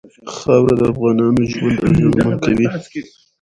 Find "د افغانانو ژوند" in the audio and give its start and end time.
0.79-1.77